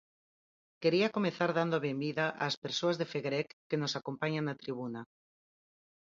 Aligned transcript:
Quería 0.81 1.13
comezar 1.17 1.49
dando 1.59 1.73
a 1.77 1.83
benvida 1.87 2.25
ás 2.45 2.55
persoas 2.65 2.95
de 2.97 3.09
Fegerec 3.13 3.47
que 3.69 3.79
nos 3.81 3.93
acompañan 3.99 4.43
na 4.47 4.59
tribuna. 4.63 5.01